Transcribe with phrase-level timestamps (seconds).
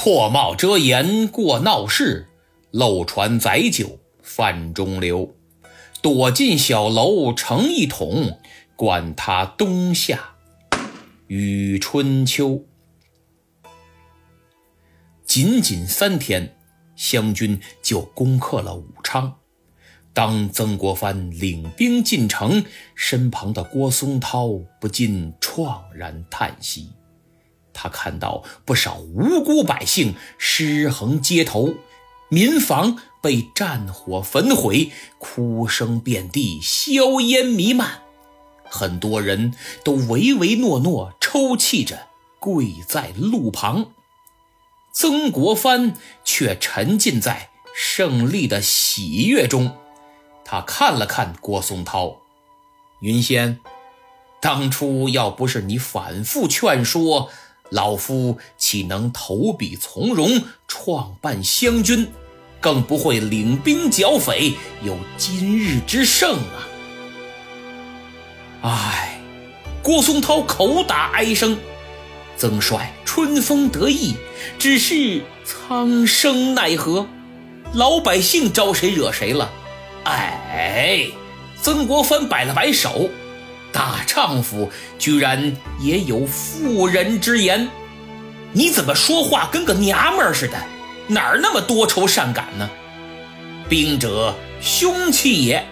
[0.00, 2.28] 破帽遮颜过闹市，
[2.70, 5.34] 漏船载酒泛中流。
[6.00, 8.38] 躲进小楼成一统，
[8.76, 10.36] 管他冬夏
[11.26, 12.64] 与春秋。
[15.24, 16.56] 仅仅三天，
[16.94, 19.34] 湘军就攻克了武昌。
[20.14, 24.48] 当曾国藩领兵进城，身旁的郭松涛
[24.80, 26.92] 不禁怆然叹息。
[27.80, 31.74] 他看到不少无辜百姓尸横街头，
[32.28, 38.02] 民房被战火焚毁，哭声遍地，硝烟弥漫，
[38.68, 42.08] 很多人都唯唯诺诺，抽泣着
[42.40, 43.92] 跪在路旁。
[44.92, 49.76] 曾国藩却沉浸在胜利的喜悦中，
[50.44, 52.16] 他看了看郭松涛，
[52.98, 53.60] 云仙，
[54.40, 57.30] 当初要不是你反复劝说。
[57.70, 62.08] 老夫岂能投笔从戎，创办湘军，
[62.60, 66.68] 更不会领兵剿匪，有今日之胜啊！
[68.62, 69.20] 唉，
[69.82, 71.58] 郭松涛口打哀声。
[72.36, 74.14] 曾帅春风得意，
[74.58, 77.06] 只是苍生奈何？
[77.74, 79.50] 老百姓招谁惹谁了？
[80.04, 81.08] 哎，
[81.60, 83.10] 曾国藩摆了摆手。
[83.72, 87.68] 大丈夫居然也有妇人之言，
[88.52, 90.56] 你怎么说话跟个娘们似的？
[91.06, 92.68] 哪儿那么多愁善感呢？
[93.68, 95.64] 兵者，凶器也，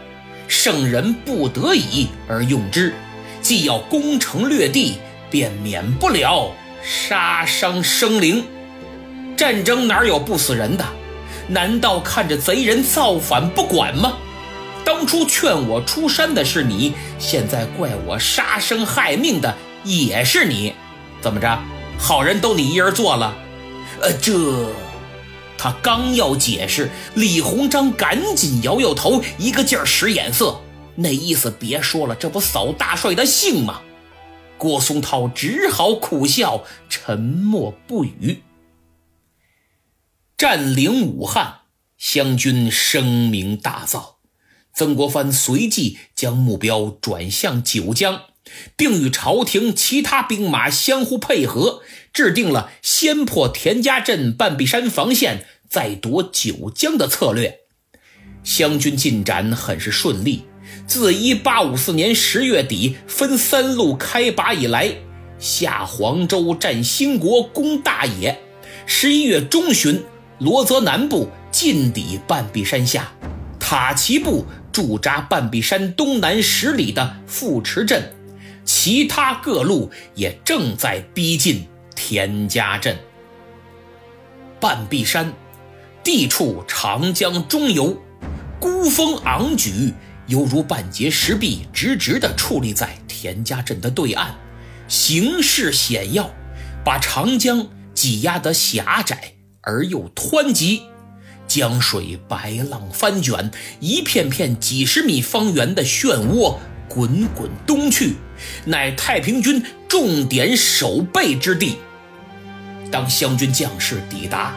[0.49, 2.95] 圣人不得已而用之，
[3.41, 4.99] 既要攻城略地，
[5.31, 8.45] 便免不了杀伤生灵。
[9.37, 10.85] 战争哪有不死人的？
[11.49, 14.17] 难道看着贼人造反不管吗？
[14.87, 20.75] 当初劝我出山的是你，现在怪我杀生害命的也是你，
[21.21, 21.59] 怎么着？
[21.99, 23.37] 好人都你一人做了？
[24.01, 24.71] 呃，这……
[25.59, 30.61] 他刚要解释，李鸿章赶紧摇摇头，一个劲儿使眼色，
[30.95, 33.81] 那意思别说了，这不扫大帅的兴吗？
[34.57, 38.45] 郭松涛只好苦笑，沉默不语。
[40.37, 41.63] 占领武汉，
[41.99, 44.16] 湘军声名大噪。
[44.77, 48.21] 曾国藩随即将目标转向九江，
[48.77, 51.81] 并与朝廷其他兵马相互配合，
[52.13, 57.61] 制定了先破田家镇、半壁山防线，再夺九江的策略。
[58.45, 60.45] 湘军进展很是顺利。
[60.87, 64.95] 自1854年10月底分三路开拔以来，
[65.39, 68.37] 下黄州占兴国、攻大冶
[68.87, 70.05] ；11月中旬，
[70.39, 73.11] 罗泽南部进抵半壁山下，
[73.59, 74.45] 塔旗部。
[74.77, 78.13] 驻扎半壁山东南十里的富池镇，
[78.63, 82.95] 其他各路也正在逼近田家镇。
[84.61, 85.33] 半壁山
[86.05, 88.03] 地处长江中游，
[88.61, 89.95] 孤峰昂举，
[90.27, 94.27] 犹如半截石壁，直直地矗立在田家镇的对岸，
[94.89, 96.31] 形势险要，
[96.85, 99.33] 把长江挤压得狭窄
[99.63, 100.83] 而又湍急。
[101.57, 103.51] 江水白浪翻卷，
[103.81, 108.17] 一片片几十米方圆的漩涡滚滚东去，
[108.67, 111.79] 乃太平军重点守备之地。
[112.93, 114.55] 当湘军将士抵达，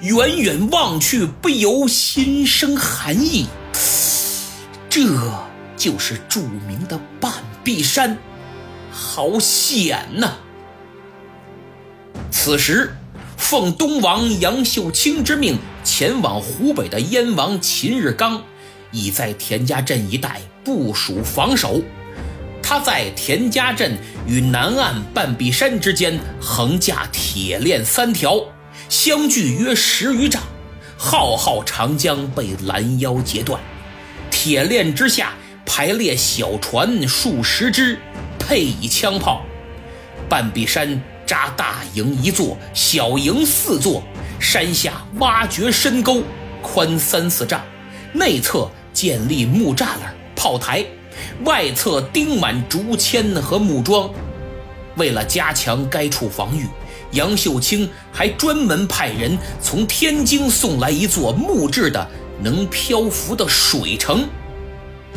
[0.00, 3.46] 远远望去，不由心生寒意。
[4.88, 5.06] 这
[5.76, 8.18] 就是著名的半壁山，
[8.90, 10.32] 好险呐！
[12.32, 12.96] 此时。
[13.36, 18.42] 奉东王杨秀清之命，前往湖北的燕王秦日刚，
[18.92, 21.80] 已在田家镇一带部署防守。
[22.62, 28.40] 他在田家镇与南岸半壁山之间横架铁链三条，
[28.88, 30.42] 相距约十余丈。
[30.96, 33.60] 浩浩长江被拦腰截断，
[34.30, 35.32] 铁链之下
[35.64, 37.98] 排列小船数十只，
[38.38, 39.42] 配以枪炮。
[40.28, 41.02] 半壁山。
[41.26, 44.02] 扎大营一座，小营四座，
[44.40, 46.22] 山下挖掘深沟，
[46.62, 47.60] 宽三四丈，
[48.14, 50.82] 内侧建立木栅栏、炮台，
[51.44, 54.10] 外侧钉满竹签和木桩。
[54.96, 56.66] 为了加强该处防御，
[57.12, 62.08] 杨秀清还专门派人从天津送来一座木质的
[62.42, 64.22] 能漂浮的水城。《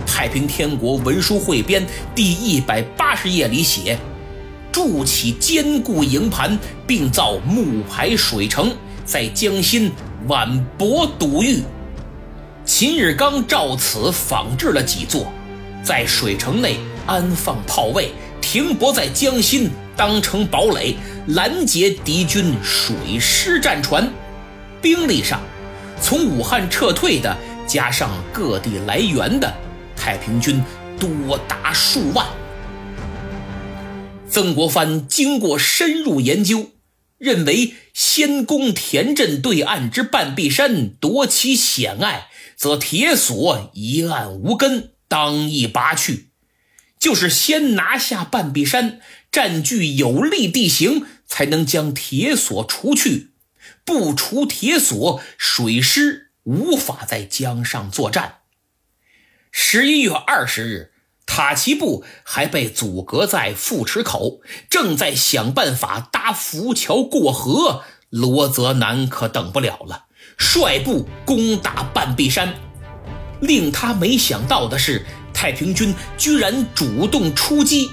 [0.05, 1.81] 太平天国文书汇编》
[2.13, 3.97] 第一百八十页里写。
[4.69, 9.91] 筑起坚固营盘，并造木排水城，在江心
[10.27, 11.61] 宛泊堵御。
[12.65, 15.27] 秦日刚照此仿制了几座，
[15.83, 20.95] 在水城内安放炮位，停泊在江心当成堡垒，
[21.27, 24.09] 拦截敌军水师战船。
[24.81, 25.41] 兵力上，
[26.01, 29.53] 从武汉撤退的，加上各地来援的，
[29.95, 30.63] 太平军
[30.99, 32.25] 多达数万。
[34.29, 36.67] 曾国藩经过深入研究，
[37.23, 42.27] 认为先攻田镇对岸之半壁山，夺其险隘，
[42.57, 46.31] 则铁索一案无根，当易拔去。
[46.99, 48.99] 就是先拿下半壁山，
[49.31, 53.31] 占据有利地形，才能将铁索除去。
[53.85, 58.39] 不除铁索，水师无法在江上作战。
[59.49, 60.92] 十一月二十日。
[61.25, 67.83] 塔奇布还被阻隔在富池口，正在想办法搭浮桥过河。
[68.09, 70.05] 罗泽南可等不了了，
[70.37, 72.53] 率部攻打半壁山。
[73.41, 77.89] 令他没想到的是，太平军居然主动出击，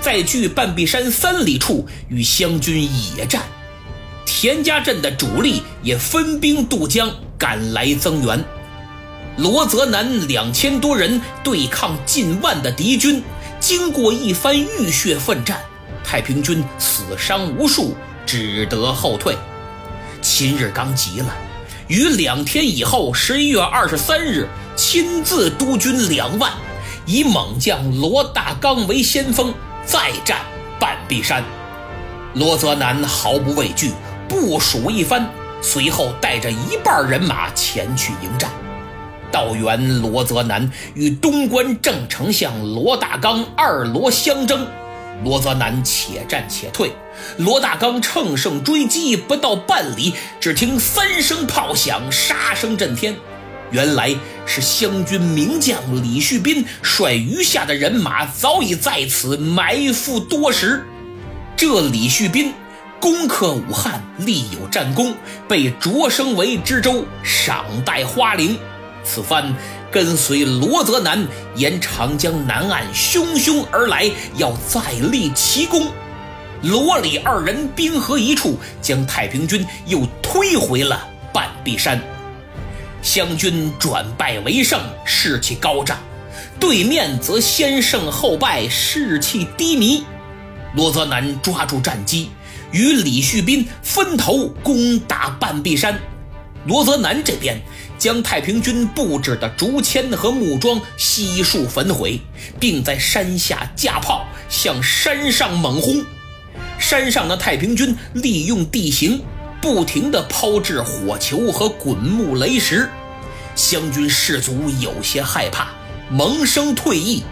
[0.00, 3.42] 在距半壁山三里处与湘军野战。
[4.26, 8.44] 田家镇的主力也分兵渡江赶来增援。
[9.38, 13.22] 罗泽南两千多人对抗近万的敌军，
[13.58, 15.58] 经过一番浴血奋战，
[16.04, 17.96] 太平军死伤无数，
[18.26, 19.36] 只得后退。
[20.20, 21.34] 秦日刚急了，
[21.88, 24.46] 于两天以后，十一月二十三日，
[24.76, 26.52] 亲自督军两万，
[27.06, 29.54] 以猛将罗大刚为先锋，
[29.86, 30.42] 再战
[30.78, 31.42] 半壁山。
[32.34, 33.92] 罗泽南毫不畏惧，
[34.28, 35.26] 部署一番，
[35.62, 38.50] 随后带着一半人马前去迎战。
[39.32, 44.66] 道元罗泽南与东关正丞相罗大刚二罗相争，
[45.24, 46.92] 罗泽南且战且退，
[47.38, 53.16] 罗大刚乘胜追击，不到半里，只听三声炮响，杀声震天。
[53.70, 54.14] 原来
[54.44, 60.84] 是湘军名将李旭斌率余下的人马早已在此埋伏多时。
[61.56, 62.52] 这李旭斌
[63.00, 65.14] 攻克武汉，立有战功，
[65.48, 68.58] 被擢升为知州，赏戴花翎。
[69.04, 69.54] 此番
[69.90, 71.26] 跟随罗泽南
[71.56, 75.86] 沿长江南岸汹汹而来，要再立奇功。
[76.62, 82.00] 罗李二人兵合一处，将太平军又推回了半壁山。
[83.02, 85.98] 湘军转败为胜，士气高涨；
[86.60, 90.04] 对面则先胜后败，士气低迷。
[90.76, 92.30] 罗泽南抓住战机，
[92.70, 95.98] 与李旭斌分头攻打半壁山。
[96.64, 97.60] 罗泽南这边。
[98.02, 102.20] 将太平军布置的竹签和木桩悉数焚毁，
[102.58, 106.04] 并在山下架炮向山上猛轰。
[106.80, 109.22] 山上的太平军利用地形，
[109.60, 112.90] 不停地抛掷火球和滚木雷石。
[113.54, 115.68] 湘军士卒有些害怕，
[116.10, 117.22] 萌生退意。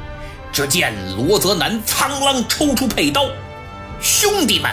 [0.53, 3.29] 只见罗泽南苍啷抽出佩刀
[4.01, 4.71] ：“兄弟们，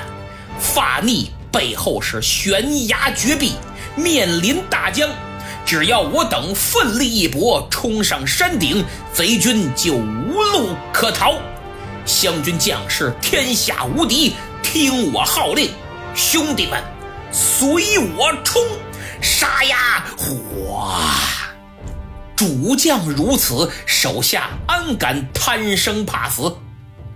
[0.60, 3.54] 发逆背后是悬崖绝壁，
[3.96, 5.10] 面临大江。”
[5.68, 11.34] 只要我等奋力一搏，冲上山顶，贼军就无路可逃。
[12.06, 14.34] 湘军将士天下无敌，
[14.64, 15.70] 听我号令，
[16.16, 16.82] 兄弟们，
[17.34, 18.64] 随我冲！
[19.22, 20.06] 杀呀！
[20.16, 21.12] 哗！
[22.34, 26.56] 主将如此，手下安敢贪生怕死？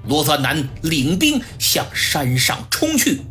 [0.05, 3.21] 罗泽南领兵向山上冲去，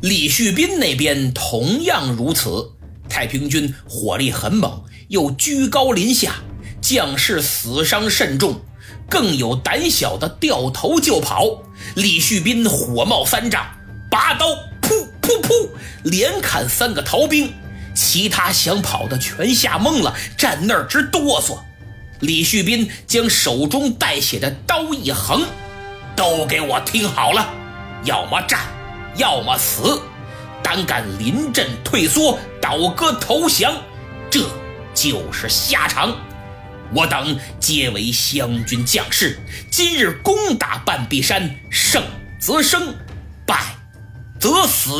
[0.00, 2.70] 李旭斌那边同样如此。
[3.12, 6.36] 太平军火力很猛，又居高临下，
[6.80, 8.62] 将士死伤甚重，
[9.06, 11.62] 更有胆小的掉头就跑。
[11.94, 13.66] 李旭斌火冒三丈，
[14.10, 14.46] 拔刀
[14.80, 15.68] 噗噗噗，
[16.04, 17.52] 连砍三个逃兵，
[17.94, 21.58] 其他想跑的全吓懵了，站那儿直哆嗦。
[22.20, 25.44] 李旭斌将手中带血的刀一横，
[26.16, 27.46] 都给我听好了，
[28.04, 28.60] 要么战，
[29.16, 30.00] 要么死。
[30.62, 33.74] 胆敢临阵退缩、倒戈投降，
[34.30, 34.40] 这
[34.94, 36.16] 就是下场。
[36.94, 39.38] 我等皆为湘军将士，
[39.70, 42.02] 今日攻打半壁山，胜
[42.38, 42.94] 则生，
[43.46, 43.76] 败
[44.38, 44.90] 则死。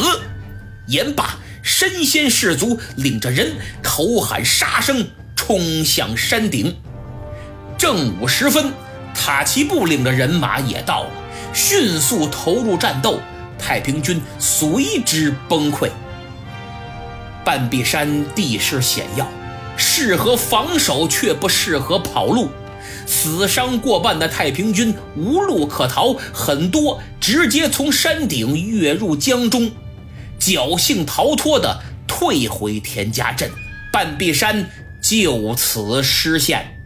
[0.87, 6.77] 言罢，身先士卒，领着人口喊杀声，冲向山顶。
[7.79, 8.73] 正午时分，
[9.15, 11.11] 塔奇布领着人马也到了，
[11.53, 13.21] 迅速投入战斗。
[13.63, 15.89] 太平军随之崩溃。
[17.45, 19.27] 半壁山地势险要，
[19.77, 22.51] 适合防守却不适合跑路，
[23.07, 29.71] 死伤过半的太平军无路可逃，很多直接从山顶跃入江中，
[30.39, 33.51] 侥幸逃脱的退回田家镇，
[33.93, 34.69] 半壁山
[35.01, 36.79] 就此失陷。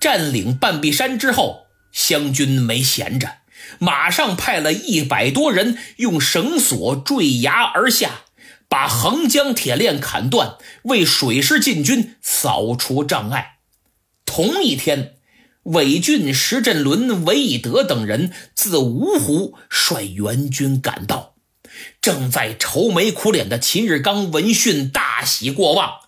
[0.00, 3.39] 占领半壁山之后，湘军没闲着。
[3.78, 8.22] 马上派了一百多人用绳索坠崖而下，
[8.68, 13.58] 把横江铁链砍断，为水师进军扫除障碍。
[14.24, 15.14] 同一天，
[15.64, 21.34] 韦俊、石振伦、韦以德等人自芜湖率援军赶到，
[22.00, 25.99] 正在愁眉苦脸的秦日刚闻讯大喜过望。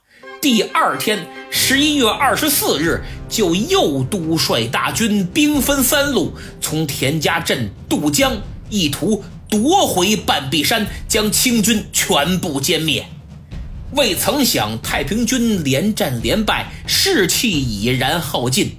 [0.43, 13.07] 第二天，十一月二十四日，就又督率大军兵分三路，从田家镇渡江，意图夺回半壁山，将清军全部歼灭。
[13.93, 18.79] 未曾想，太平军连战连败，士气已然耗尽。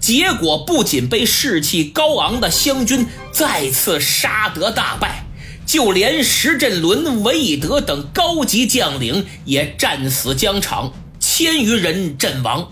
[0.00, 5.24] 结果不仅被士气高昂的湘军再次杀得大败，
[5.64, 10.92] 就连石振伦、韦以德等高级将领也战死疆场。
[11.36, 12.70] 千余人阵亡，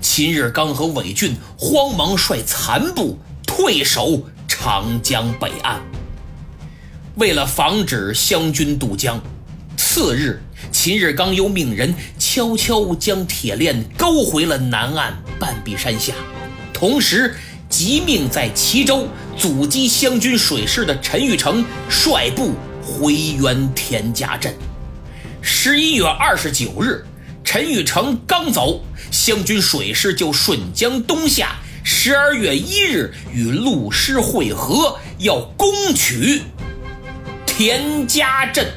[0.00, 5.78] 秦日刚和韦俊慌忙率残部退守长江北岸。
[7.16, 9.20] 为了防止湘军渡江，
[9.76, 16.14] 次日秦日刚又命人悄悄将铁链勾回了南岸半壁山下，
[16.72, 17.36] 同时
[17.68, 19.06] 即命在齐州
[19.36, 24.54] 阻击湘军水师的陈玉成率部回援田家镇。
[25.42, 27.04] 十一月二十九日。
[27.50, 31.56] 陈玉成刚走，湘军水师就顺江东下。
[31.82, 36.42] 十二月一日与陆师会合，要攻取
[37.46, 38.70] 田家镇。